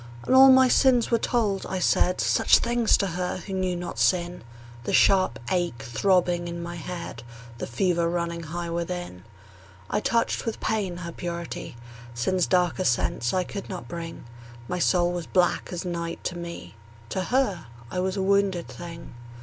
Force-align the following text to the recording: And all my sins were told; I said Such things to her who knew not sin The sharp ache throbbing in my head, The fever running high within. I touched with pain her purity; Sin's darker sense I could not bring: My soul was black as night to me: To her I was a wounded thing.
And 0.25 0.33
all 0.33 0.49
my 0.49 0.67
sins 0.67 1.11
were 1.11 1.19
told; 1.19 1.63
I 1.69 1.77
said 1.77 2.19
Such 2.19 2.57
things 2.57 2.97
to 2.97 3.05
her 3.05 3.37
who 3.37 3.53
knew 3.53 3.75
not 3.75 3.99
sin 3.99 4.43
The 4.83 4.93
sharp 4.93 5.37
ache 5.51 5.83
throbbing 5.83 6.47
in 6.47 6.59
my 6.63 6.75
head, 6.77 7.21
The 7.59 7.67
fever 7.67 8.09
running 8.09 8.41
high 8.41 8.71
within. 8.71 9.25
I 9.91 9.99
touched 9.99 10.43
with 10.43 10.59
pain 10.59 10.97
her 11.05 11.11
purity; 11.11 11.75
Sin's 12.15 12.47
darker 12.47 12.83
sense 12.83 13.31
I 13.31 13.43
could 13.43 13.69
not 13.69 13.87
bring: 13.87 14.23
My 14.67 14.79
soul 14.79 15.11
was 15.11 15.27
black 15.27 15.69
as 15.71 15.85
night 15.85 16.23
to 16.23 16.35
me: 16.35 16.73
To 17.09 17.25
her 17.25 17.67
I 17.91 17.99
was 17.99 18.17
a 18.17 18.23
wounded 18.23 18.67
thing. 18.67 19.13